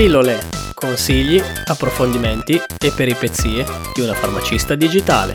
Pillole, 0.00 0.38
consigli, 0.72 1.38
approfondimenti 1.66 2.54
e 2.54 2.90
peripezie 2.96 3.66
di 3.94 4.00
una 4.00 4.14
farmacista 4.14 4.74
digitale. 4.74 5.34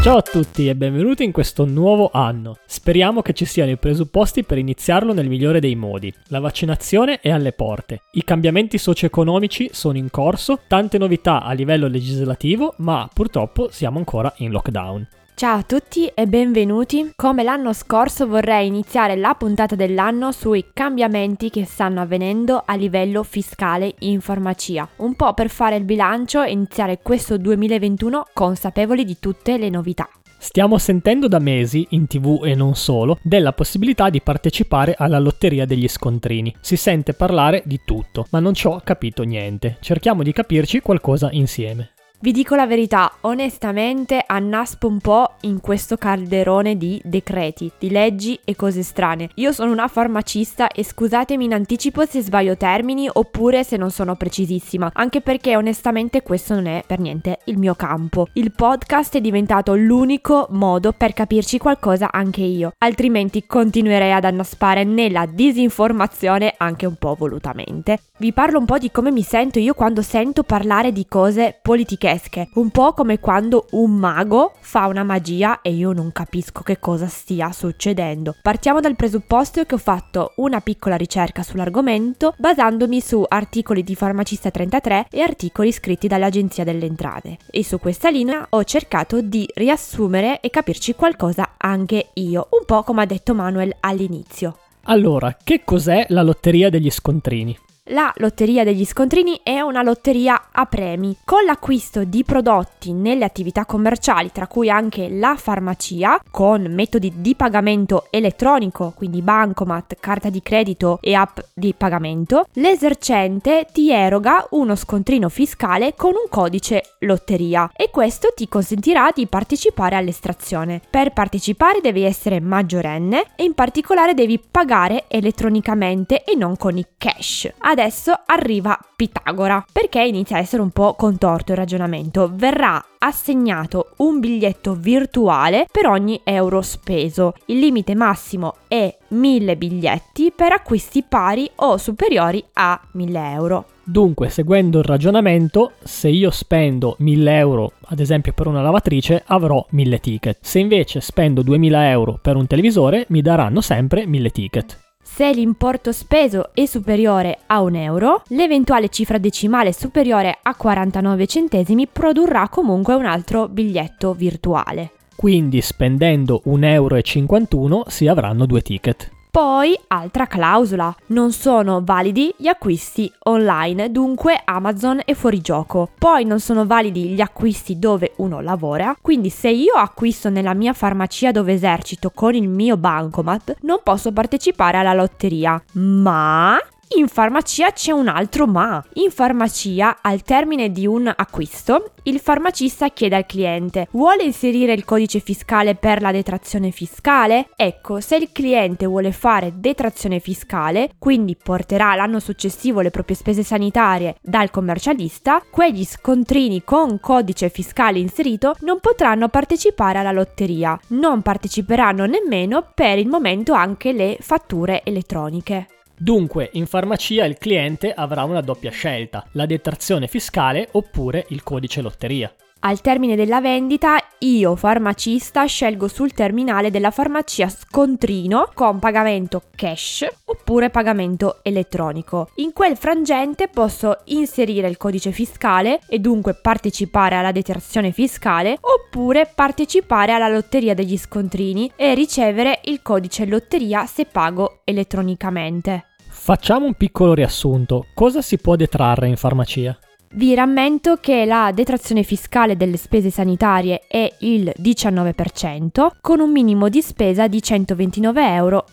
Ciao 0.00 0.16
a 0.16 0.22
tutti 0.22 0.68
e 0.68 0.76
benvenuti 0.76 1.24
in 1.24 1.32
questo 1.32 1.64
nuovo 1.64 2.10
anno. 2.12 2.58
Speriamo 2.66 3.20
che 3.20 3.32
ci 3.32 3.46
siano 3.46 3.72
i 3.72 3.78
presupposti 3.78 4.44
per 4.44 4.58
iniziarlo 4.58 5.12
nel 5.12 5.28
migliore 5.28 5.58
dei 5.58 5.74
modi. 5.74 6.14
La 6.28 6.38
vaccinazione 6.38 7.18
è 7.18 7.30
alle 7.30 7.50
porte, 7.50 8.02
i 8.12 8.22
cambiamenti 8.22 8.78
socio-economici 8.78 9.70
sono 9.72 9.98
in 9.98 10.08
corso, 10.08 10.60
tante 10.68 10.98
novità 10.98 11.42
a 11.42 11.50
livello 11.50 11.88
legislativo, 11.88 12.74
ma 12.76 13.10
purtroppo 13.12 13.70
siamo 13.72 13.98
ancora 13.98 14.32
in 14.36 14.52
lockdown. 14.52 15.08
Ciao 15.38 15.58
a 15.58 15.62
tutti 15.64 16.06
e 16.06 16.26
benvenuti. 16.26 17.12
Come 17.14 17.42
l'anno 17.42 17.74
scorso 17.74 18.26
vorrei 18.26 18.68
iniziare 18.68 19.16
la 19.16 19.34
puntata 19.34 19.74
dell'anno 19.74 20.32
sui 20.32 20.68
cambiamenti 20.72 21.50
che 21.50 21.66
stanno 21.66 22.00
avvenendo 22.00 22.62
a 22.64 22.74
livello 22.74 23.22
fiscale 23.22 23.96
in 23.98 24.22
farmacia, 24.22 24.88
un 24.96 25.14
po' 25.14 25.34
per 25.34 25.50
fare 25.50 25.76
il 25.76 25.84
bilancio 25.84 26.42
e 26.42 26.52
iniziare 26.52 27.00
questo 27.02 27.36
2021 27.36 28.28
consapevoli 28.32 29.04
di 29.04 29.18
tutte 29.20 29.58
le 29.58 29.68
novità. 29.68 30.08
Stiamo 30.38 30.78
sentendo 30.78 31.28
da 31.28 31.38
mesi, 31.38 31.86
in 31.90 32.06
tv 32.06 32.40
e 32.42 32.54
non 32.54 32.74
solo, 32.74 33.18
della 33.20 33.52
possibilità 33.52 34.08
di 34.08 34.22
partecipare 34.22 34.94
alla 34.96 35.18
lotteria 35.18 35.66
degli 35.66 35.86
scontrini. 35.86 36.56
Si 36.60 36.78
sente 36.78 37.12
parlare 37.12 37.62
di 37.66 37.80
tutto, 37.84 38.26
ma 38.30 38.40
non 38.40 38.54
ci 38.54 38.66
ho 38.68 38.80
capito 38.82 39.22
niente. 39.22 39.76
Cerchiamo 39.80 40.22
di 40.22 40.32
capirci 40.32 40.80
qualcosa 40.80 41.28
insieme. 41.30 41.90
Vi 42.18 42.32
dico 42.32 42.54
la 42.54 42.66
verità, 42.66 43.12
onestamente 43.20 44.24
annaspo 44.26 44.88
un 44.88 45.00
po' 45.00 45.34
in 45.42 45.60
questo 45.60 45.98
calderone 45.98 46.78
di 46.78 46.98
decreti, 47.04 47.70
di 47.78 47.90
leggi 47.90 48.40
e 48.42 48.56
cose 48.56 48.82
strane. 48.82 49.28
Io 49.34 49.52
sono 49.52 49.70
una 49.70 49.86
farmacista 49.86 50.68
e 50.68 50.82
scusatemi 50.82 51.44
in 51.44 51.52
anticipo 51.52 52.06
se 52.06 52.22
sbaglio 52.22 52.56
termini 52.56 53.06
oppure 53.12 53.64
se 53.64 53.76
non 53.76 53.90
sono 53.90 54.16
precisissima, 54.16 54.90
anche 54.94 55.20
perché 55.20 55.56
onestamente 55.56 56.22
questo 56.22 56.54
non 56.54 56.66
è 56.66 56.82
per 56.86 57.00
niente 57.00 57.40
il 57.44 57.58
mio 57.58 57.74
campo. 57.74 58.28
Il 58.32 58.50
podcast 58.50 59.16
è 59.16 59.20
diventato 59.20 59.74
l'unico 59.74 60.46
modo 60.52 60.92
per 60.92 61.12
capirci 61.12 61.58
qualcosa 61.58 62.10
anche 62.10 62.40
io, 62.40 62.72
altrimenti 62.78 63.44
continuerei 63.46 64.12
ad 64.12 64.24
annaspare 64.24 64.84
nella 64.84 65.26
disinformazione 65.26 66.54
anche 66.56 66.86
un 66.86 66.96
po' 66.96 67.14
volutamente. 67.14 67.98
Vi 68.18 68.32
parlo 68.32 68.58
un 68.58 68.64
po' 68.64 68.78
di 68.78 68.90
come 68.90 69.10
mi 69.10 69.22
sento 69.22 69.58
io 69.58 69.74
quando 69.74 70.00
sento 70.02 70.42
parlare 70.42 70.92
di 70.92 71.06
cose 71.06 71.58
politiche 71.60 72.06
poliziesche, 72.06 72.48
un 72.54 72.70
po' 72.70 72.92
come 72.92 73.18
quando 73.18 73.66
un 73.72 73.92
mago 73.92 74.52
fa 74.60 74.86
una 74.86 75.02
magia 75.02 75.60
e 75.60 75.72
io 75.72 75.92
non 75.92 76.12
capisco 76.12 76.62
che 76.62 76.78
cosa 76.78 77.06
stia 77.06 77.52
succedendo. 77.52 78.34
Partiamo 78.40 78.80
dal 78.80 78.96
presupposto 78.96 79.64
che 79.64 79.74
ho 79.74 79.78
fatto 79.78 80.32
una 80.36 80.60
piccola 80.60 80.96
ricerca 80.96 81.42
sull'argomento 81.42 82.34
basandomi 82.38 83.00
su 83.00 83.24
articoli 83.26 83.82
di 83.82 83.94
Farmacista 83.94 84.50
33 84.50 85.08
e 85.10 85.20
articoli 85.20 85.72
scritti 85.72 86.06
dall'Agenzia 86.08 86.64
delle 86.64 86.86
Entrate 86.86 87.38
e 87.50 87.64
su 87.64 87.78
questa 87.78 88.08
linea 88.08 88.46
ho 88.48 88.64
cercato 88.64 89.20
di 89.20 89.48
riassumere 89.54 90.40
e 90.40 90.50
capirci 90.50 90.94
qualcosa 90.94 91.54
anche 91.56 92.10
io, 92.14 92.48
un 92.50 92.64
po' 92.64 92.82
come 92.82 93.02
ha 93.02 93.06
detto 93.06 93.34
Manuel 93.34 93.74
all'inizio. 93.80 94.58
Allora, 94.88 95.36
che 95.42 95.62
cos'è 95.64 96.06
la 96.10 96.22
lotteria 96.22 96.70
degli 96.70 96.90
scontrini? 96.90 97.58
La 97.90 98.12
lotteria 98.16 98.64
degli 98.64 98.84
scontrini 98.84 99.38
è 99.44 99.60
una 99.60 99.80
lotteria 99.80 100.48
a 100.50 100.66
premi. 100.66 101.18
Con 101.24 101.44
l'acquisto 101.44 102.02
di 102.02 102.24
prodotti 102.24 102.92
nelle 102.92 103.24
attività 103.24 103.64
commerciali, 103.64 104.32
tra 104.32 104.48
cui 104.48 104.68
anche 104.68 105.08
la 105.08 105.36
farmacia, 105.36 106.20
con 106.28 106.62
metodi 106.62 107.12
di 107.14 107.36
pagamento 107.36 108.08
elettronico, 108.10 108.92
quindi 108.96 109.22
bancomat, 109.22 109.98
carta 110.00 110.30
di 110.30 110.42
credito 110.42 110.98
e 111.00 111.14
app 111.14 111.38
di 111.54 111.74
pagamento, 111.74 112.46
l'esercente 112.54 113.68
ti 113.70 113.92
eroga 113.92 114.48
uno 114.50 114.74
scontrino 114.74 115.28
fiscale 115.28 115.94
con 115.94 116.14
un 116.14 116.28
codice 116.28 116.96
lotteria 117.00 117.70
e 117.72 117.90
questo 117.90 118.32
ti 118.34 118.48
consentirà 118.48 119.10
di 119.14 119.28
partecipare 119.28 119.94
all'estrazione. 119.94 120.80
Per 120.90 121.12
partecipare 121.12 121.80
devi 121.80 122.02
essere 122.02 122.40
maggiorenne 122.40 123.26
e 123.36 123.44
in 123.44 123.54
particolare 123.54 124.12
devi 124.12 124.40
pagare 124.40 125.04
elettronicamente 125.06 126.24
e 126.24 126.34
non 126.34 126.56
con 126.56 126.76
i 126.76 126.84
cash. 126.98 127.48
Ad 127.58 127.74
adesso 127.76 128.12
arriva 128.24 128.78
Pitagora, 128.96 129.62
perché 129.70 130.02
inizia 130.02 130.36
a 130.36 130.40
essere 130.40 130.62
un 130.62 130.70
po' 130.70 130.94
contorto 130.94 131.52
il 131.52 131.58
ragionamento. 131.58 132.30
Verrà 132.32 132.82
assegnato 132.98 133.92
un 133.98 134.18
biglietto 134.18 134.74
virtuale 134.74 135.66
per 135.70 135.86
ogni 135.86 136.18
euro 136.24 136.62
speso. 136.62 137.34
Il 137.46 137.58
limite 137.58 137.94
massimo 137.94 138.54
è 138.66 138.96
1000 139.08 139.56
biglietti 139.56 140.32
per 140.34 140.52
acquisti 140.52 141.04
pari 141.06 141.48
o 141.56 141.76
superiori 141.76 142.42
a 142.54 142.80
1000 142.92 143.30
euro. 143.32 143.66
Dunque, 143.84 144.30
seguendo 144.30 144.78
il 144.78 144.84
ragionamento, 144.84 145.72
se 145.82 146.08
io 146.08 146.30
spendo 146.30 146.96
1000 146.98 147.36
euro, 147.36 147.72
ad 147.88 148.00
esempio 148.00 148.32
per 148.32 148.46
una 148.46 148.62
lavatrice, 148.62 149.22
avrò 149.26 149.64
1000 149.70 150.00
ticket. 150.00 150.38
Se 150.40 150.58
invece 150.58 151.00
spendo 151.02 151.42
2000 151.42 151.90
euro 151.90 152.18
per 152.20 152.36
un 152.36 152.46
televisore, 152.46 153.04
mi 153.10 153.20
daranno 153.20 153.60
sempre 153.60 154.06
1000 154.06 154.30
ticket. 154.30 154.85
Se 155.08 155.32
l'importo 155.32 155.92
speso 155.92 156.50
è 156.52 156.66
superiore 156.66 157.38
a 157.46 157.62
un 157.62 157.74
euro, 157.74 158.22
l'eventuale 158.28 158.90
cifra 158.90 159.16
decimale 159.16 159.72
superiore 159.72 160.40
a 160.42 160.54
49 160.54 161.26
centesimi 161.26 161.86
produrrà 161.86 162.50
comunque 162.50 162.92
un 162.92 163.06
altro 163.06 163.48
biglietto 163.48 164.12
virtuale. 164.12 164.90
Quindi 165.16 165.62
spendendo 165.62 166.42
1,51 166.44 167.50
euro 167.54 167.84
si 167.86 168.06
avranno 168.08 168.44
due 168.44 168.60
ticket. 168.60 169.15
Poi, 169.36 169.78
altra 169.88 170.26
clausola, 170.26 170.96
non 171.08 171.30
sono 171.30 171.82
validi 171.84 172.34
gli 172.38 172.46
acquisti 172.46 173.12
online, 173.24 173.90
dunque 173.92 174.40
Amazon 174.42 175.02
è 175.04 175.12
fuori 175.12 175.42
gioco. 175.42 175.90
Poi 175.98 176.24
non 176.24 176.40
sono 176.40 176.64
validi 176.64 177.08
gli 177.10 177.20
acquisti 177.20 177.78
dove 177.78 178.14
uno 178.16 178.40
lavora, 178.40 178.96
quindi 178.98 179.28
se 179.28 179.50
io 179.50 179.74
acquisto 179.74 180.30
nella 180.30 180.54
mia 180.54 180.72
farmacia 180.72 181.32
dove 181.32 181.52
esercito 181.52 182.12
con 182.14 182.34
il 182.34 182.48
mio 182.48 182.78
bancomat, 182.78 183.56
non 183.60 183.80
posso 183.82 184.10
partecipare 184.10 184.78
alla 184.78 184.94
lotteria. 184.94 185.62
Ma 185.72 186.58
in 186.94 187.08
farmacia 187.08 187.72
c'è 187.72 187.90
un 187.90 188.08
altro 188.08 188.46
ma. 188.46 188.82
In 188.94 189.10
farmacia, 189.10 189.98
al 190.00 190.22
termine 190.22 190.70
di 190.70 190.86
un 190.86 191.12
acquisto, 191.14 191.92
il 192.04 192.20
farmacista 192.20 192.90
chiede 192.90 193.16
al 193.16 193.26
cliente: 193.26 193.88
vuole 193.90 194.22
inserire 194.22 194.72
il 194.72 194.84
codice 194.84 195.18
fiscale 195.18 195.74
per 195.74 196.00
la 196.00 196.12
detrazione 196.12 196.70
fiscale? 196.70 197.48
Ecco, 197.56 198.00
se 198.00 198.16
il 198.16 198.30
cliente 198.32 198.86
vuole 198.86 199.12
fare 199.12 199.54
detrazione 199.56 200.20
fiscale, 200.20 200.90
quindi 200.98 201.36
porterà 201.36 201.94
l'anno 201.94 202.20
successivo 202.20 202.80
le 202.80 202.90
proprie 202.90 203.16
spese 203.16 203.42
sanitarie 203.42 204.16
dal 204.22 204.50
commercialista, 204.50 205.42
quegli 205.50 205.84
scontrini 205.84 206.62
con 206.62 207.00
codice 207.00 207.48
fiscale 207.48 207.98
inserito 207.98 208.54
non 208.60 208.78
potranno 208.80 209.28
partecipare 209.28 209.98
alla 209.98 210.12
lotteria. 210.12 210.78
Non 210.88 211.22
parteciperanno 211.22 212.06
nemmeno 212.06 212.70
per 212.74 212.98
il 212.98 213.08
momento 213.08 213.52
anche 213.52 213.92
le 213.92 214.16
fatture 214.20 214.82
elettroniche. 214.84 215.66
Dunque, 215.98 216.50
in 216.52 216.66
farmacia 216.66 217.24
il 217.24 217.38
cliente 217.38 217.92
avrà 217.92 218.24
una 218.24 218.42
doppia 218.42 218.70
scelta, 218.70 219.26
la 219.32 219.46
detrazione 219.46 220.06
fiscale 220.06 220.68
oppure 220.72 221.24
il 221.28 221.42
codice 221.42 221.80
lotteria. 221.80 222.34
Al 222.60 222.80
termine 222.80 223.16
della 223.16 223.40
vendita, 223.40 223.96
io 224.20 224.56
farmacista 224.56 225.44
scelgo 225.44 225.88
sul 225.88 226.12
terminale 226.12 226.70
della 226.70 226.90
farmacia 226.90 227.48
scontrino 227.48 228.50
con 228.54 228.78
pagamento 228.78 229.42
cash 229.54 230.06
oppure 230.24 230.70
pagamento 230.70 231.40
elettronico. 231.42 232.30
In 232.36 232.52
quel 232.52 232.76
frangente 232.76 233.48
posso 233.48 233.98
inserire 234.06 234.68
il 234.68 234.78
codice 234.78 235.12
fiscale 235.12 235.80
e 235.86 235.98
dunque 235.98 236.34
partecipare 236.34 237.14
alla 237.14 237.30
detrazione 237.30 237.92
fiscale 237.92 238.58
oppure 238.60 239.30
partecipare 239.32 240.12
alla 240.12 240.28
lotteria 240.28 240.74
degli 240.74 240.96
scontrini 240.96 241.70
e 241.76 241.94
ricevere 241.94 242.60
il 242.64 242.80
codice 242.82 243.26
lotteria 243.26 243.84
se 243.86 244.06
pago 244.06 244.60
elettronicamente. 244.64 245.84
Facciamo 246.08 246.64
un 246.66 246.74
piccolo 246.74 247.12
riassunto. 247.12 247.86
Cosa 247.94 248.22
si 248.22 248.38
può 248.38 248.56
detrarre 248.56 249.06
in 249.06 249.16
farmacia? 249.16 249.78
Vi 250.08 250.34
rammento 250.34 250.96
che 250.96 251.24
la 251.24 251.50
detrazione 251.52 252.02
fiscale 252.02 252.56
delle 252.56 252.76
spese 252.76 253.10
sanitarie 253.10 253.82
è 253.88 254.10
il 254.20 254.52
19% 254.56 255.88
con 256.00 256.20
un 256.20 256.30
minimo 256.30 256.68
di 256.68 256.80
spesa 256.80 257.26
di 257.26 257.38
129,11 257.38 258.18
euro. 258.32 258.64